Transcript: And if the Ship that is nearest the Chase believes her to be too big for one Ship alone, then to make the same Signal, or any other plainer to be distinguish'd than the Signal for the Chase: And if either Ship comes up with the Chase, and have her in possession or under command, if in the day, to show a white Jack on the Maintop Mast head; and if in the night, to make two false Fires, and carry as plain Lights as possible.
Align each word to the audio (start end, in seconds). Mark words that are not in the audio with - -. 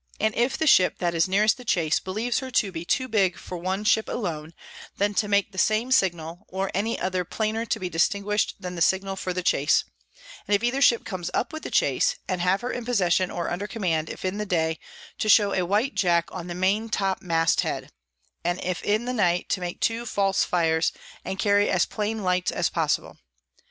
And 0.19 0.33
if 0.33 0.57
the 0.57 0.65
Ship 0.65 0.97
that 0.97 1.13
is 1.13 1.27
nearest 1.27 1.57
the 1.57 1.63
Chase 1.63 1.99
believes 1.99 2.39
her 2.39 2.49
to 2.49 2.71
be 2.71 2.83
too 2.83 3.07
big 3.07 3.37
for 3.37 3.55
one 3.57 3.83
Ship 3.83 4.09
alone, 4.09 4.55
then 4.97 5.13
to 5.13 5.27
make 5.27 5.51
the 5.51 5.59
same 5.59 5.91
Signal, 5.91 6.43
or 6.47 6.71
any 6.73 6.99
other 6.99 7.23
plainer 7.23 7.67
to 7.67 7.79
be 7.79 7.87
distinguish'd 7.87 8.55
than 8.59 8.73
the 8.73 8.81
Signal 8.81 9.15
for 9.15 9.31
the 9.31 9.43
Chase: 9.43 9.83
And 10.47 10.55
if 10.55 10.63
either 10.63 10.81
Ship 10.81 11.05
comes 11.05 11.29
up 11.35 11.53
with 11.53 11.61
the 11.61 11.69
Chase, 11.69 12.15
and 12.27 12.41
have 12.41 12.61
her 12.61 12.71
in 12.71 12.83
possession 12.83 13.29
or 13.29 13.51
under 13.51 13.67
command, 13.67 14.09
if 14.09 14.25
in 14.25 14.39
the 14.39 14.45
day, 14.47 14.79
to 15.19 15.29
show 15.29 15.53
a 15.53 15.61
white 15.67 15.93
Jack 15.93 16.29
on 16.31 16.47
the 16.47 16.55
Maintop 16.55 17.21
Mast 17.21 17.61
head; 17.61 17.91
and 18.43 18.59
if 18.63 18.81
in 18.81 19.05
the 19.05 19.13
night, 19.13 19.49
to 19.49 19.59
make 19.59 19.79
two 19.79 20.07
false 20.07 20.43
Fires, 20.43 20.91
and 21.23 21.37
carry 21.37 21.69
as 21.69 21.85
plain 21.85 22.23
Lights 22.23 22.51
as 22.51 22.69
possible. 22.69 23.19